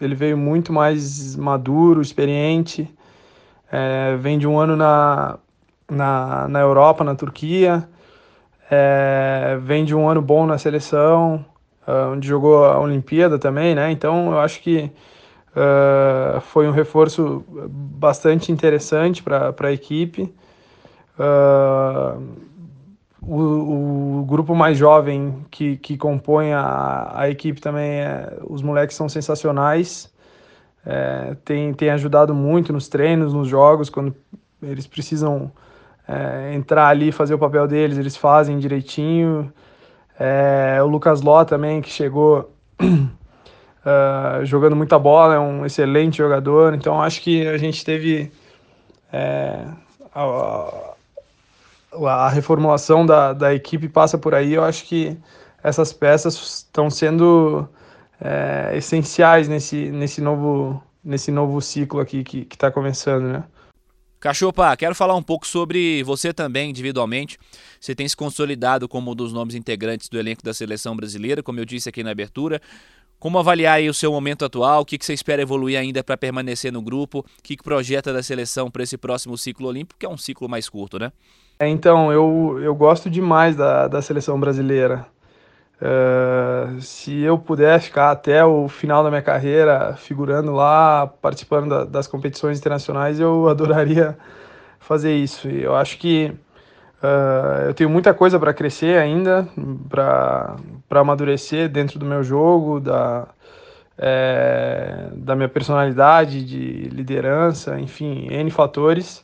ele 0.00 0.14
veio 0.14 0.36
muito 0.36 0.72
mais 0.72 1.34
maduro, 1.36 2.00
experiente. 2.00 2.88
É, 3.70 4.16
vem 4.16 4.38
de 4.38 4.46
um 4.46 4.58
ano 4.58 4.76
na, 4.76 5.38
na, 5.90 6.48
na 6.48 6.60
Europa, 6.60 7.02
na 7.02 7.14
Turquia. 7.14 7.88
É, 8.70 9.58
vem 9.62 9.84
de 9.84 9.94
um 9.94 10.08
ano 10.08 10.20
bom 10.20 10.44
na 10.44 10.58
seleção, 10.58 11.44
uh, 11.86 12.12
onde 12.12 12.26
jogou 12.26 12.64
a 12.64 12.78
Olimpíada 12.80 13.38
também, 13.38 13.74
né? 13.74 13.92
Então 13.92 14.32
eu 14.32 14.40
acho 14.40 14.60
que 14.60 14.90
uh, 15.52 16.40
foi 16.40 16.66
um 16.66 16.72
reforço 16.72 17.44
bastante 17.48 18.50
interessante 18.50 19.22
para 19.22 19.54
a 19.56 19.72
equipe. 19.72 20.34
Uh, 21.18 22.20
o, 23.26 24.20
o, 24.20 24.24
grupo 24.24 24.54
mais 24.54 24.78
jovem 24.78 25.44
que, 25.50 25.76
que 25.76 25.96
compõe 25.96 26.52
a, 26.52 27.12
a 27.14 27.30
equipe 27.30 27.60
também, 27.60 28.00
é, 28.00 28.38
os 28.44 28.62
moleques 28.62 28.96
são 28.96 29.08
sensacionais, 29.08 30.12
é, 30.84 31.36
tem, 31.44 31.74
tem 31.74 31.90
ajudado 31.90 32.34
muito 32.34 32.72
nos 32.72 32.88
treinos, 32.88 33.34
nos 33.34 33.48
jogos, 33.48 33.90
quando 33.90 34.14
eles 34.62 34.86
precisam 34.86 35.50
é, 36.06 36.54
entrar 36.54 36.88
ali 36.88 37.10
fazer 37.10 37.34
o 37.34 37.38
papel 37.38 37.66
deles, 37.66 37.98
eles 37.98 38.16
fazem 38.16 38.58
direitinho. 38.58 39.52
É, 40.18 40.78
o 40.82 40.86
Lucas 40.86 41.20
Ló 41.20 41.44
também, 41.44 41.82
que 41.82 41.90
chegou 41.90 42.50
uh, 42.80 44.44
jogando 44.46 44.76
muita 44.76 44.98
bola, 44.98 45.34
é 45.34 45.38
um 45.38 45.66
excelente 45.66 46.18
jogador. 46.18 46.74
Então 46.74 47.02
acho 47.02 47.20
que 47.20 47.46
a 47.46 47.58
gente 47.58 47.84
teve 47.84 48.30
é, 49.12 49.66
a, 50.14 50.94
a, 51.92 52.28
reformulação 52.28 53.04
da, 53.04 53.32
da 53.32 53.54
equipe 53.54 53.88
passa 53.88 54.18
por 54.18 54.34
aí. 54.34 54.54
Eu 54.54 54.64
acho 54.64 54.84
que 54.84 55.16
essas 55.62 55.92
peças 55.92 56.34
estão 56.34 56.90
sendo 56.90 57.68
é, 58.20 58.76
essenciais 58.76 59.48
nesse, 59.48 59.90
nesse, 59.90 60.20
novo, 60.20 60.82
nesse 61.02 61.30
novo 61.30 61.60
ciclo 61.60 62.00
aqui 62.00 62.24
que 62.24 62.46
está 62.50 62.70
começando, 62.70 63.24
né? 63.24 63.44
Cachopa, 64.18 64.76
quero 64.76 64.94
falar 64.94 65.14
um 65.14 65.22
pouco 65.22 65.46
sobre 65.46 66.02
você 66.02 66.32
também 66.32 66.70
individualmente. 66.70 67.38
Você 67.78 67.94
tem 67.94 68.08
se 68.08 68.16
consolidado 68.16 68.88
como 68.88 69.12
um 69.12 69.14
dos 69.14 69.32
nomes 69.32 69.54
integrantes 69.54 70.08
do 70.08 70.18
elenco 70.18 70.42
da 70.42 70.54
seleção 70.54 70.96
brasileira, 70.96 71.42
como 71.42 71.60
eu 71.60 71.64
disse 71.64 71.88
aqui 71.88 72.02
na 72.02 72.10
abertura. 72.10 72.60
Como 73.18 73.38
avaliar 73.38 73.80
o 73.82 73.94
seu 73.94 74.10
momento 74.10 74.44
atual? 74.44 74.82
O 74.82 74.84
que, 74.84 74.98
que 74.98 75.04
você 75.04 75.14
espera 75.14 75.42
evoluir 75.42 75.78
ainda 75.78 76.02
para 76.02 76.16
permanecer 76.16 76.72
no 76.72 76.82
grupo? 76.82 77.20
O 77.20 77.42
que, 77.42 77.56
que 77.56 77.62
projeta 77.62 78.12
da 78.12 78.22
seleção 78.22 78.70
para 78.70 78.82
esse 78.82 78.98
próximo 78.98 79.38
ciclo 79.38 79.68
olímpico, 79.68 79.98
que 79.98 80.06
é 80.06 80.08
um 80.08 80.18
ciclo 80.18 80.48
mais 80.48 80.68
curto, 80.68 80.98
né? 80.98 81.12
É, 81.58 81.68
então, 81.68 82.12
eu, 82.12 82.58
eu 82.62 82.74
gosto 82.74 83.08
demais 83.08 83.56
da, 83.56 83.88
da 83.88 84.02
seleção 84.02 84.38
brasileira. 84.38 85.06
Uh, 85.80 86.80
se 86.80 87.20
eu 87.20 87.38
puder 87.38 87.80
ficar 87.80 88.10
até 88.10 88.44
o 88.44 88.68
final 88.68 89.02
da 89.04 89.10
minha 89.10 89.22
carreira 89.22 89.94
figurando 89.96 90.52
lá, 90.52 91.06
participando 91.06 91.68
da, 91.68 91.84
das 91.84 92.06
competições 92.06 92.58
internacionais, 92.58 93.20
eu 93.20 93.48
adoraria 93.50 94.16
fazer 94.80 95.14
isso. 95.14 95.48
E 95.48 95.62
eu 95.62 95.74
acho 95.74 95.98
que 95.98 96.34
Uh, 97.02 97.68
eu 97.68 97.74
tenho 97.74 97.90
muita 97.90 98.14
coisa 98.14 98.38
para 98.40 98.54
crescer 98.54 98.98
ainda, 98.98 99.46
para 99.88 100.56
amadurecer 100.90 101.68
dentro 101.68 101.98
do 101.98 102.06
meu 102.06 102.22
jogo, 102.22 102.80
da, 102.80 103.28
é, 103.98 105.08
da 105.12 105.36
minha 105.36 105.48
personalidade, 105.48 106.44
de 106.44 106.88
liderança, 106.88 107.78
enfim, 107.78 108.28
N 108.30 108.50
fatores. 108.50 109.22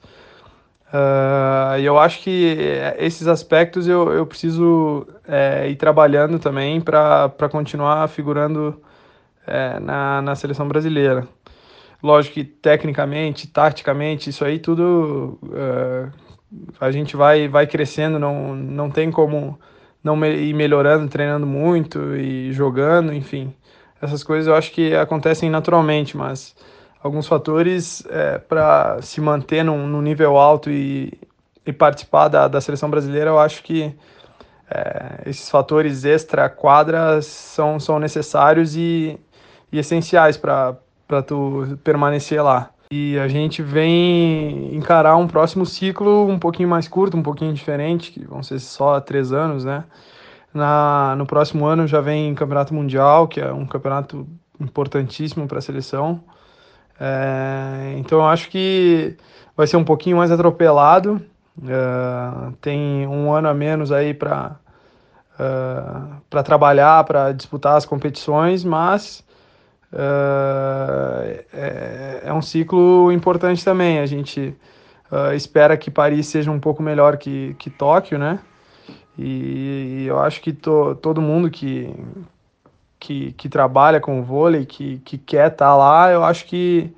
Uh, 0.93 1.79
e 1.79 1.85
eu 1.87 1.99
acho 1.99 2.21
que 2.21 2.55
esses 2.99 3.27
aspectos 3.27 3.89
eu, 3.89 4.13
eu 4.13 4.27
preciso 4.27 5.07
é, 5.27 5.67
ir 5.71 5.77
trabalhando 5.77 6.39
também 6.39 6.83
para 6.83 7.49
continuar 7.51 8.07
figurando 8.09 8.79
é, 9.47 9.81
na, 9.81 10.21
na 10.21 10.35
seleção 10.35 10.69
brasileira. 10.69 11.27
Lógico 12.03 12.35
que 12.35 12.45
tecnicamente, 12.45 13.47
taticamente, 13.47 14.29
isso 14.29 14.45
aí 14.45 14.59
tudo 14.59 15.39
uh, 15.45 16.13
a 16.81 16.91
gente 16.91 17.17
vai, 17.17 17.49
vai 17.49 17.67
crescendo, 17.67 18.19
não, 18.19 18.55
não 18.55 18.91
tem 18.91 19.11
como 19.11 19.59
não 20.03 20.23
ir 20.27 20.53
melhorando, 20.53 21.09
treinando 21.09 21.47
muito 21.47 22.17
e 22.17 22.53
jogando, 22.53 23.15
enfim. 23.15 23.55
Essas 24.01 24.25
coisas 24.25 24.49
eu 24.49 24.55
acho 24.55 24.73
que 24.73 24.95
acontecem 24.95 25.49
naturalmente, 25.49 26.17
mas 26.17 26.57
alguns 27.03 27.27
fatores 27.27 28.05
é, 28.09 28.39
para 28.39 29.01
se 29.03 29.21
manter 29.21 29.65
num, 29.65 29.87
num, 29.87 30.01
nível 30.01 30.37
alto 30.37 30.71
e, 30.71 31.13
e 31.67 31.73
participar 31.73 32.29
da, 32.29 32.49
da 32.49 32.61
seleção 32.61 32.89
brasileira, 32.89 33.31
eu 33.31 33.39
acho 33.39 33.63
que 33.63 33.95
é, 34.71 35.23
esses 35.27 35.51
fatores 35.51 36.05
extra-quadra 36.05 37.21
são, 37.21 37.81
são 37.81 37.99
necessários 37.99 38.77
e, 38.77 39.19
e 39.71 39.79
essenciais 39.79 40.37
para 40.37 40.77
tu 41.27 41.79
permanecer 41.83 42.43
lá. 42.43 42.71
E 42.91 43.19
a 43.19 43.27
gente 43.27 43.63
vem 43.63 44.75
encarar 44.77 45.17
um 45.17 45.27
próximo 45.27 45.65
ciclo 45.65 46.27
um 46.29 46.39
pouquinho 46.39 46.69
mais 46.69 46.87
curto, 46.87 47.17
um 47.17 47.23
pouquinho 47.23 47.53
diferente, 47.55 48.13
que 48.13 48.25
vão 48.25 48.43
ser 48.43 48.59
só 48.59 49.01
três 49.01 49.33
anos, 49.33 49.65
né? 49.65 49.85
Na, 50.53 51.15
no 51.17 51.25
próximo 51.25 51.65
ano 51.65 51.87
já 51.87 52.03
vem 52.03 52.35
Campeonato 52.35 52.75
Mundial, 52.75 53.27
que 53.27 53.41
é 53.41 53.51
um 53.51 53.65
campeonato 53.65 54.29
importantíssimo 54.61 55.49
para 55.49 55.59
a 55.59 55.63
seleção. 55.63 56.23
É, 56.99 57.95
então 57.99 58.19
eu 58.19 58.27
acho 58.27 58.49
que 58.49 59.17
vai 59.57 59.67
ser 59.67 59.77
um 59.77 59.85
pouquinho 59.85 60.17
mais 60.17 60.31
atropelado. 60.31 61.21
É, 61.67 62.53
tem 62.61 63.07
um 63.07 63.33
ano 63.33 63.49
a 63.49 63.55
menos 63.55 63.93
aí 63.93 64.15
para 64.15 64.57
uh, 65.39 66.17
para 66.29 66.43
trabalhar, 66.43 67.05
para 67.05 67.33
disputar 67.33 67.77
as 67.77 67.85
competições, 67.85 68.65
mas 68.65 69.25
uh, 69.93 71.45
é, 71.53 72.23
é, 72.25 72.33
um 72.33 72.43
ciclo 72.43 73.11
importante 73.13 73.65
também. 73.65 73.99
A 73.99 74.07
gente 74.07 74.55
espera 75.35 75.77
que 75.77 75.91
Paris 75.91 76.27
seja 76.27 76.51
um 76.51 76.59
pouco 76.59 76.83
melhor 76.83 77.19
que, 77.19 77.55
que 77.59 77.69
Tóquio, 77.69 78.19
né? 78.19 78.39
E, 79.19 80.05
e 80.05 80.07
eu 80.07 80.19
acho 80.19 80.41
que 80.41 80.55
to, 80.55 80.95
todo 81.03 81.21
mundo 81.21 81.51
que, 81.51 81.95
que, 83.03 83.33
que, 83.33 83.49
trabalha 83.49 84.01
com 84.01 84.23
vôlei, 84.23 84.65
que, 84.65 84.99
que 84.99 85.19
quer 85.19 85.51
estar 85.51 85.67
tá 85.67 85.77
lá, 85.77 86.13
eu 86.13 86.23
acho 86.23 86.45
que 86.47 86.89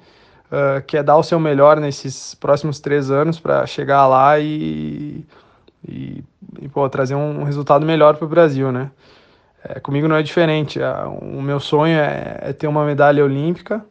uh, 0.52 0.82
quer 0.87 1.02
dar 1.02 1.16
o 1.16 1.23
seu 1.23 1.40
melhor 1.40 1.80
nesses 1.80 2.34
próximos 2.34 2.78
três 2.78 3.11
anos 3.11 3.40
para 3.40 3.64
chegar 3.64 4.06
lá 4.06 4.38
e, 4.38 5.25
e, 5.88 6.23
e 6.61 6.68
pô, 6.68 6.87
trazer 6.90 7.14
um 7.14 7.42
resultado 7.42 7.87
melhor 7.87 8.16
para 8.16 8.26
o 8.26 8.28
Brasil, 8.28 8.70
né? 8.70 8.90
É, 9.66 9.80
comigo 9.80 10.06
não 10.06 10.16
é 10.16 10.23
diferente. 10.23 10.78
O 11.23 11.40
meu 11.40 11.58
sonho 11.58 11.99
é, 11.99 12.38
é, 12.42 12.52
ter 12.52 12.66
uma 12.66 12.84
medalha 12.84 13.25
olímpica. 13.25 13.82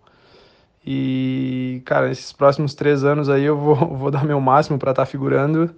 E, 0.85 1.81
cara, 1.83 2.11
esses 2.11 2.31
próximos 2.31 2.75
três 2.75 3.03
anos 3.03 3.27
aí 3.27 3.43
eu 3.43 3.57
vou, 3.57 3.75
vou 3.97 4.11
dar 4.11 4.23
meu 4.23 4.39
máximo 4.39 4.77
para 4.77 4.91
estar 4.91 5.03
tá 5.03 5.05
figurando. 5.07 5.73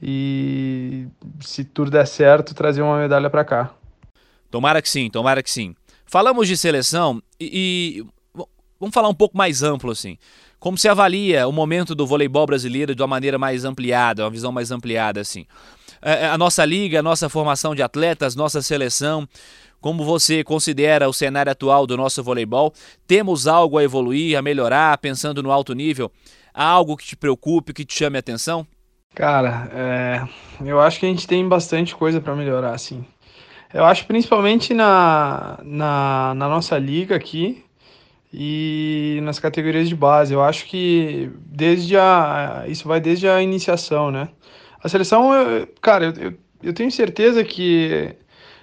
E 0.00 1.06
se 1.40 1.64
tudo 1.64 1.90
der 1.90 2.06
certo, 2.06 2.54
trazer 2.54 2.80
uma 2.80 2.98
medalha 2.98 3.28
para 3.28 3.44
cá. 3.44 3.75
Tomara 4.56 4.80
que 4.80 4.88
sim, 4.88 5.10
tomara 5.10 5.42
que 5.42 5.50
sim. 5.50 5.74
Falamos 6.06 6.48
de 6.48 6.56
seleção 6.56 7.22
e, 7.38 8.00
e 8.00 8.42
vamos 8.80 8.94
falar 8.94 9.10
um 9.10 9.14
pouco 9.14 9.36
mais 9.36 9.62
amplo 9.62 9.90
assim. 9.90 10.16
Como 10.58 10.78
se 10.78 10.88
avalia 10.88 11.46
o 11.46 11.52
momento 11.52 11.94
do 11.94 12.06
voleibol 12.06 12.46
brasileiro 12.46 12.94
de 12.94 13.02
uma 13.02 13.06
maneira 13.06 13.38
mais 13.38 13.66
ampliada, 13.66 14.24
uma 14.24 14.30
visão 14.30 14.50
mais 14.50 14.70
ampliada 14.70 15.20
assim? 15.20 15.44
É, 16.00 16.22
é, 16.22 16.26
a 16.28 16.38
nossa 16.38 16.64
liga, 16.64 17.00
a 17.00 17.02
nossa 17.02 17.28
formação 17.28 17.74
de 17.74 17.82
atletas, 17.82 18.34
nossa 18.34 18.62
seleção. 18.62 19.28
Como 19.78 20.06
você 20.06 20.42
considera 20.42 21.06
o 21.06 21.12
cenário 21.12 21.52
atual 21.52 21.86
do 21.86 21.94
nosso 21.94 22.22
voleibol? 22.22 22.72
Temos 23.06 23.46
algo 23.46 23.76
a 23.76 23.84
evoluir, 23.84 24.38
a 24.38 24.42
melhorar, 24.42 24.96
pensando 24.96 25.42
no 25.42 25.52
alto 25.52 25.74
nível? 25.74 26.10
Há 26.54 26.64
algo 26.64 26.96
que 26.96 27.04
te 27.04 27.14
preocupe, 27.14 27.74
que 27.74 27.84
te 27.84 27.92
chame 27.92 28.16
a 28.16 28.20
atenção? 28.20 28.66
Cara, 29.14 29.68
é, 29.74 30.28
eu 30.64 30.80
acho 30.80 30.98
que 30.98 31.04
a 31.04 31.08
gente 31.10 31.26
tem 31.26 31.46
bastante 31.46 31.94
coisa 31.94 32.22
para 32.22 32.34
melhorar, 32.34 32.72
assim. 32.72 33.04
Eu 33.72 33.84
acho 33.84 34.06
principalmente 34.06 34.72
na, 34.72 35.58
na, 35.62 36.34
na, 36.34 36.48
nossa 36.48 36.78
liga 36.78 37.16
aqui 37.16 37.64
e 38.32 39.18
nas 39.22 39.38
categorias 39.38 39.88
de 39.88 39.96
base. 39.96 40.32
Eu 40.32 40.42
acho 40.42 40.66
que 40.66 41.30
desde 41.44 41.96
a, 41.96 42.64
isso 42.68 42.86
vai 42.86 43.00
desde 43.00 43.28
a 43.28 43.42
iniciação, 43.42 44.10
né? 44.10 44.28
A 44.82 44.88
seleção, 44.88 45.30
cara, 45.80 46.14
eu, 46.18 46.34
eu 46.62 46.72
tenho 46.72 46.90
certeza 46.90 47.42
que 47.42 48.14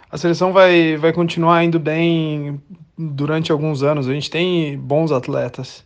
a 0.10 0.18
seleção 0.18 0.54
vai, 0.54 0.96
vai 0.96 1.12
continuar 1.12 1.64
indo 1.64 1.80
bem 1.80 2.62
durante 2.98 3.52
alguns 3.52 3.84
anos. 3.84 4.08
A 4.08 4.14
gente 4.14 4.30
tem 4.30 4.78
bons 4.78 5.12
atletas, 5.12 5.86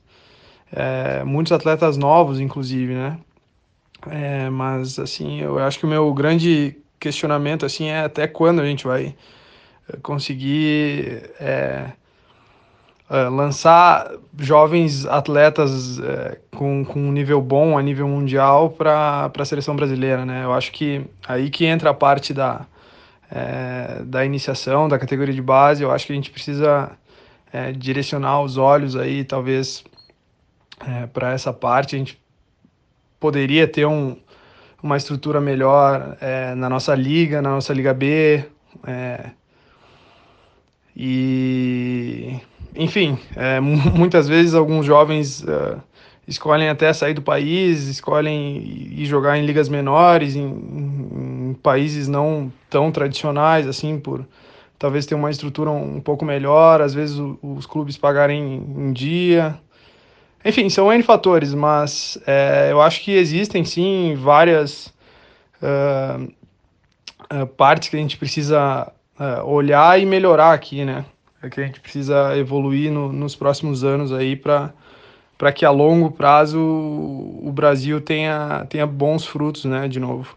é, 0.71 1.23
muitos 1.23 1.51
atletas 1.51 1.97
novos, 1.97 2.39
inclusive, 2.39 2.93
né? 2.93 3.17
É, 4.09 4.49
mas, 4.49 4.99
assim, 4.99 5.41
eu 5.41 5.57
acho 5.59 5.79
que 5.79 5.85
o 5.85 5.89
meu 5.89 6.13
grande 6.13 6.77
questionamento, 6.99 7.65
assim, 7.65 7.87
é 7.87 8.01
até 8.01 8.27
quando 8.27 8.61
a 8.61 8.65
gente 8.65 8.85
vai 8.85 9.15
conseguir 10.01 11.29
é, 11.39 11.91
uh, 13.09 13.33
lançar 13.33 14.11
jovens 14.37 15.05
atletas 15.05 15.99
uh, 15.99 16.37
com, 16.55 16.83
com 16.83 16.99
um 16.99 17.11
nível 17.11 17.41
bom 17.41 17.77
a 17.77 17.81
nível 17.81 18.07
mundial 18.07 18.69
para 18.69 19.31
a 19.37 19.45
seleção 19.45 19.75
brasileira, 19.75 20.25
né? 20.25 20.43
Eu 20.43 20.53
acho 20.53 20.71
que 20.71 21.05
aí 21.27 21.49
que 21.49 21.65
entra 21.65 21.91
a 21.91 21.93
parte 21.93 22.33
da, 22.33 22.65
é, 23.31 24.01
da 24.03 24.25
iniciação, 24.25 24.87
da 24.87 24.99
categoria 24.99 25.33
de 25.33 25.41
base, 25.41 25.83
eu 25.83 25.91
acho 25.91 26.05
que 26.05 26.13
a 26.13 26.15
gente 26.15 26.31
precisa 26.31 26.91
é, 27.51 27.71
direcionar 27.71 28.41
os 28.41 28.57
olhos 28.57 28.95
aí, 28.95 29.23
talvez, 29.23 29.83
é, 30.85 31.07
para 31.07 31.33
essa 31.33 31.53
parte. 31.53 31.95
A 31.95 31.99
gente 31.99 32.19
poderia 33.19 33.67
ter 33.67 33.85
um, 33.85 34.17
uma 34.81 34.97
estrutura 34.97 35.41
melhor 35.41 36.17
é, 36.21 36.53
na 36.55 36.69
nossa 36.69 36.93
liga, 36.95 37.41
na 37.41 37.51
nossa 37.51 37.73
Liga 37.73 37.93
B. 37.93 38.43
É, 38.85 39.31
e 40.95 42.39
enfim, 42.77 43.17
é, 43.35 43.59
muitas 43.59 44.27
vezes 44.27 44.53
alguns 44.53 44.85
jovens 44.85 45.43
uh, 45.43 45.81
escolhem 46.27 46.69
até 46.69 46.93
sair 46.93 47.13
do 47.13 47.21
país, 47.21 47.87
escolhem 47.87 48.57
ir 48.57 49.05
jogar 49.05 49.37
em 49.37 49.45
ligas 49.45 49.67
menores, 49.67 50.35
em, 50.35 50.45
em, 50.45 51.53
países 51.63 52.07
não 52.07 52.51
tão 52.69 52.91
tradicionais, 52.91 53.67
assim, 53.67 53.99
por 53.99 54.25
talvez 54.77 55.05
ter 55.05 55.15
uma 55.15 55.31
estrutura 55.31 55.71
um, 55.71 55.99
pouco 55.99 56.23
melhor, 56.23 56.81
às 56.81 56.93
vezes 56.93 57.17
o, 57.17 57.39
os 57.41 57.65
clubes 57.65 57.97
pagarem 57.97 58.63
em 58.77 58.93
dia. 58.93 59.57
Enfim, 60.47 60.69
são 60.69 60.91
N 60.91 61.03
fatores, 61.03 61.53
mas 61.53 62.17
é, 62.25 62.69
eu 62.71 62.81
acho 62.81 63.01
que 63.01 63.11
existem 63.11 63.65
sim 63.65 64.15
várias 64.17 64.87
uh, 65.61 66.23
uh, 67.33 67.47
partes 67.47 67.89
que 67.89 67.97
a 67.97 67.99
gente 67.99 68.17
precisa 68.17 68.91
olhar 69.45 69.99
e 69.99 70.05
melhorar 70.05 70.53
aqui, 70.53 70.85
né? 70.85 71.03
é 71.41 71.49
que 71.49 71.59
a 71.59 71.65
gente 71.65 71.79
precisa 71.79 72.37
evoluir 72.37 72.91
no, 72.91 73.11
nos 73.11 73.35
próximos 73.35 73.83
anos 73.83 74.11
aí 74.11 74.35
para 74.35 74.73
para 75.37 75.51
que 75.51 75.63
a 75.63 75.69
longo 75.69 76.09
prazo 76.09 76.59
o 76.59 77.51
Brasil 77.53 78.01
tenha, 78.01 78.65
tenha 78.69 78.87
bons 78.87 79.23
frutos, 79.23 79.65
né, 79.65 79.87
de 79.87 79.99
novo. 79.99 80.35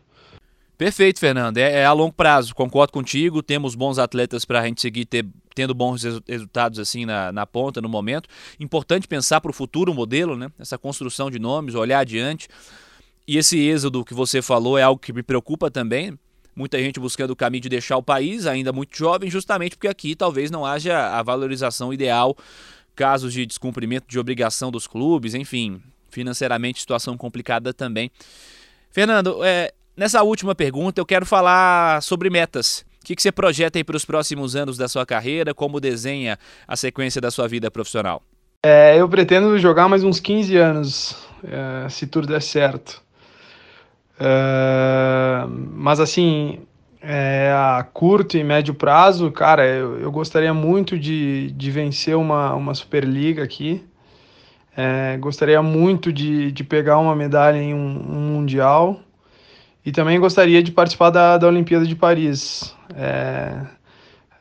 Perfeito, 0.80 1.20
Fernando. 1.20 1.58
É, 1.58 1.80
é 1.80 1.84
a 1.84 1.92
longo 1.92 2.14
prazo, 2.14 2.54
concordo 2.54 2.90
contigo. 2.90 3.42
Temos 3.42 3.74
bons 3.74 3.98
atletas 3.98 4.46
para 4.46 4.62
a 4.62 4.66
gente 4.66 4.80
seguir 4.80 5.04
ter, 5.04 5.26
tendo 5.54 5.74
bons 5.74 6.04
resultados 6.26 6.78
assim 6.78 7.04
na, 7.04 7.30
na 7.30 7.44
ponta, 7.44 7.82
no 7.82 7.88
momento. 7.88 8.30
Importante 8.58 9.06
pensar 9.06 9.42
para 9.42 9.50
o 9.50 9.52
futuro 9.52 9.92
modelo, 9.92 10.38
né? 10.38 10.50
Essa 10.58 10.78
construção 10.78 11.30
de 11.30 11.38
nomes, 11.38 11.74
olhar 11.74 11.98
adiante. 11.98 12.48
E 13.28 13.36
esse 13.36 13.58
êxodo 13.58 14.02
que 14.02 14.14
você 14.14 14.40
falou 14.40 14.78
é 14.78 14.82
algo 14.82 14.98
que 14.98 15.12
me 15.12 15.22
preocupa 15.22 15.70
também. 15.70 16.18
Muita 16.56 16.78
gente 16.78 16.98
buscando 16.98 17.32
o 17.32 17.36
caminho 17.36 17.60
de 17.60 17.68
deixar 17.68 17.98
o 17.98 18.02
país, 18.02 18.46
ainda 18.46 18.72
muito 18.72 18.96
jovem, 18.96 19.30
justamente 19.30 19.76
porque 19.76 19.86
aqui 19.86 20.16
talvez 20.16 20.50
não 20.50 20.64
haja 20.64 21.10
a 21.10 21.22
valorização 21.22 21.92
ideal, 21.92 22.34
casos 22.96 23.34
de 23.34 23.44
descumprimento 23.44 24.06
de 24.08 24.18
obrigação 24.18 24.70
dos 24.70 24.86
clubes, 24.86 25.34
enfim, 25.34 25.82
financeiramente 26.08 26.80
situação 26.80 27.18
complicada 27.18 27.74
também. 27.74 28.10
Fernando, 28.90 29.44
é, 29.44 29.72
nessa 29.96 30.22
última 30.22 30.54
pergunta 30.54 31.00
eu 31.00 31.06
quero 31.06 31.26
falar 31.26 32.02
sobre 32.02 32.30
metas. 32.30 32.84
O 33.02 33.04
que, 33.04 33.20
você 33.20 33.32
projeta 33.32 33.78
aí 33.78 33.84
para 33.84 33.96
os 33.96 34.04
próximos 34.04 34.54
anos 34.54 34.76
da 34.76 34.86
sua 34.86 35.06
carreira? 35.06 35.54
Como 35.54 35.80
desenha 35.80 36.38
a 36.68 36.76
sequência 36.76 37.20
da 37.20 37.30
sua 37.30 37.48
vida 37.48 37.70
profissional? 37.70 38.22
É, 38.62 39.00
eu 39.00 39.08
pretendo 39.08 39.58
jogar 39.58 39.88
mais 39.88 40.04
uns 40.04 40.20
15 40.20 40.56
anos, 40.56 41.16
é, 41.42 41.88
se 41.88 42.06
tudo 42.06 42.26
der 42.26 42.42
certo. 42.42 43.02
Uh, 44.20 45.48
mas 45.72 45.98
assim, 45.98 46.60
é, 47.00 47.50
a 47.54 47.82
curto 47.82 48.36
e 48.36 48.44
médio 48.44 48.74
prazo, 48.74 49.30
cara, 49.30 49.66
eu, 49.66 49.98
eu 49.98 50.12
gostaria 50.12 50.52
muito 50.52 50.98
de, 50.98 51.50
de 51.52 51.70
vencer 51.70 52.14
uma, 52.14 52.54
uma 52.54 52.74
Superliga 52.74 53.42
aqui. 53.42 53.82
É, 54.76 55.16
gostaria 55.16 55.62
muito 55.62 56.12
de, 56.12 56.52
de 56.52 56.62
pegar 56.62 56.98
uma 56.98 57.16
medalha 57.16 57.56
em 57.56 57.74
um, 57.74 57.78
um, 57.78 58.20
Mundial. 58.34 59.00
E 59.84 59.92
também 59.92 60.20
gostaria 60.20 60.62
de 60.62 60.72
participar 60.72 61.10
da, 61.10 61.38
da 61.38 61.46
Olimpíada 61.46 61.86
de 61.86 61.94
Paris. 61.94 62.74
É, 62.94 63.66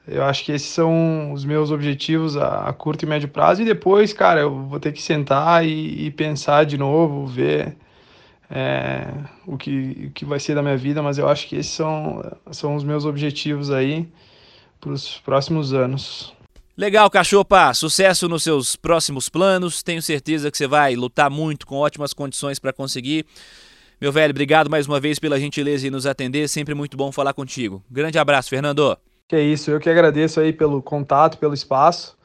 eu 0.07 0.23
acho 0.23 0.43
que 0.43 0.51
esses 0.51 0.67
são 0.67 1.31
os 1.31 1.45
meus 1.45 1.71
objetivos 1.71 2.35
a, 2.35 2.69
a, 2.69 2.73
curto 2.73 3.03
e 3.03 3.05
médio 3.05 3.29
prazo. 3.29 3.61
E 3.61 3.65
depois, 3.65 4.11
cara, 4.11 4.41
eu 4.41 4.65
vou 4.65 4.79
ter 4.79 4.91
que 4.91 5.01
sentar 5.01 5.65
e, 5.65 6.07
e 6.07 6.11
pensar 6.11 6.65
de 6.65 6.77
novo, 6.77 7.25
ver 7.25 7.77
é, 8.49 9.07
o, 9.45 9.57
que, 9.57 10.07
o 10.07 10.11
que 10.11 10.25
vai 10.25 10.39
ser 10.39 10.55
da 10.55 10.61
minha 10.61 10.77
vida, 10.77 11.01
mas 11.01 11.17
eu 11.17 11.29
acho 11.29 11.47
que 11.47 11.55
esses 11.55 11.71
são, 11.71 12.21
são 12.51 12.75
os 12.75 12.83
meus 12.83 13.05
objetivos 13.05 13.71
aí 13.71 14.07
para 14.81 14.91
os 14.91 15.19
próximos 15.19 15.73
anos. 15.73 16.33
Legal, 16.75 17.09
Cachopa. 17.09 17.73
Sucesso 17.73 18.27
nos 18.29 18.43
seus 18.43 18.75
próximos 18.75 19.27
planos. 19.27 19.83
Tenho 19.83 20.01
certeza 20.01 20.49
que 20.49 20.57
você 20.57 20.65
vai 20.65 20.95
lutar 20.95 21.29
muito 21.29 21.67
com 21.67 21.75
ótimas 21.75 22.13
condições 22.13 22.57
para 22.57 22.71
conseguir. 22.71 23.25
Meu 24.01 24.11
velho, 24.13 24.31
obrigado 24.31 24.69
mais 24.69 24.87
uma 24.87 24.99
vez 24.99 25.19
pela 25.19 25.39
gentileza 25.39 25.85
em 25.85 25.89
nos 25.89 26.05
atender. 26.05 26.47
Sempre 26.47 26.73
muito 26.73 26.95
bom 26.95 27.11
falar 27.11 27.33
contigo. 27.33 27.83
Grande 27.91 28.17
abraço, 28.17 28.49
Fernando. 28.49 28.97
Que 29.27 29.35
é 29.35 29.41
isso. 29.41 29.69
Eu 29.69 29.79
que 29.79 29.89
agradeço 29.89 30.39
aí 30.39 30.53
pelo 30.53 30.81
contato, 30.81 31.37
pelo 31.37 31.53
espaço. 31.53 32.17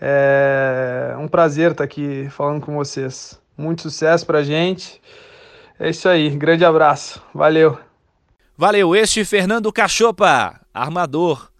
É 0.00 1.14
um 1.18 1.28
prazer 1.28 1.72
estar 1.72 1.84
aqui 1.84 2.28
falando 2.30 2.60
com 2.60 2.74
vocês. 2.74 3.40
Muito 3.56 3.82
sucesso 3.82 4.26
pra 4.26 4.42
gente. 4.42 5.00
É 5.78 5.90
isso 5.90 6.08
aí, 6.08 6.30
grande 6.30 6.64
abraço, 6.64 7.20
valeu. 7.34 7.78
Valeu, 8.56 8.94
este 8.94 9.24
Fernando 9.24 9.72
Cachopa, 9.72 10.60
armador, 10.72 11.50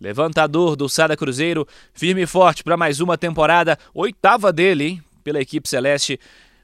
levantador 0.00 0.76
do 0.76 0.88
Sada 0.88 1.16
Cruzeiro, 1.16 1.66
firme 1.92 2.22
e 2.22 2.26
forte 2.26 2.62
para 2.62 2.76
mais 2.76 3.00
uma 3.00 3.16
temporada, 3.16 3.78
oitava 3.94 4.52
dele, 4.52 4.84
hein, 4.84 5.04
pela 5.22 5.40
equipe 5.40 5.68
celeste, 5.68 6.18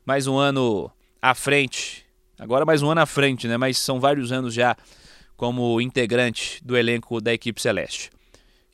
mais 0.05 0.27
um 0.27 0.37
ano 0.37 0.91
à 1.21 1.35
frente. 1.35 2.06
Agora 2.39 2.65
mais 2.65 2.83
um 2.83 2.91
ano 2.91 3.01
à 3.01 3.07
frente, 3.07 3.49
né? 3.49 3.57
Mas 3.57 3.79
são 3.79 3.99
vários 3.99 4.31
anos 4.31 4.53
já 4.53 4.77
como 5.37 5.81
integrante 5.81 6.61
do 6.65 6.77
elenco 6.77 7.21
da 7.21 7.33
equipe 7.33 7.61
celeste. 7.61 8.11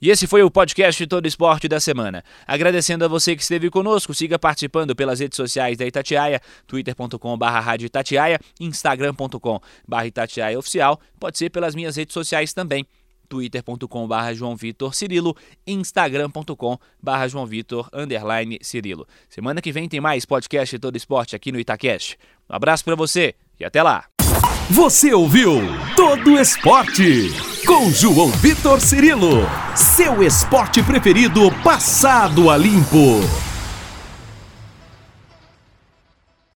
E 0.02 0.10
esse 0.10 0.26
foi 0.26 0.42
o 0.42 0.50
podcast 0.50 1.06
Todo 1.06 1.28
Esporte 1.28 1.68
da 1.68 1.78
semana. 1.78 2.24
Agradecendo 2.44 3.04
a 3.04 3.08
você 3.08 3.36
que 3.36 3.42
esteve 3.42 3.70
conosco, 3.70 4.12
siga 4.12 4.36
participando 4.36 4.96
pelas 4.96 5.20
redes 5.20 5.36
sociais 5.36 5.78
da 5.78 5.86
Itatiaia, 5.86 6.40
twitter.com.br 6.66 7.84
Itatiaia, 7.84 8.40
instagram.com.br 8.58 10.04
Itatiaia 10.04 10.58
Oficial, 10.58 11.00
pode 11.20 11.38
ser 11.38 11.50
pelas 11.50 11.76
minhas 11.76 11.94
redes 11.94 12.14
sociais 12.14 12.52
também, 12.52 12.84
twitter.com.br 13.28 14.34
João 14.34 14.56
Vitor 14.56 14.92
Cirilo, 14.92 15.36
instagram.com.br 15.64 17.28
João 17.28 17.46
Vitor 17.46 17.88
Cirilo. 18.60 19.06
Semana 19.28 19.62
que 19.62 19.70
vem 19.70 19.88
tem 19.88 20.00
mais 20.00 20.24
podcast 20.24 20.80
Todo 20.80 20.96
Esporte 20.96 21.36
aqui 21.36 21.52
no 21.52 21.60
Itacast. 21.60 22.18
Um 22.50 22.56
abraço 22.56 22.84
para 22.84 22.96
você 22.96 23.36
e 23.58 23.64
até 23.64 23.82
lá! 23.82 24.04
Você 24.70 25.12
ouviu 25.12 25.60
Todo 25.94 26.38
Esporte 26.38 27.30
com 27.66 27.90
João 27.90 28.28
Vitor 28.28 28.80
Cirilo, 28.80 29.46
seu 29.74 30.22
esporte 30.22 30.82
preferido 30.82 31.50
passado 31.62 32.50
a 32.50 32.56
limpo. 32.56 33.20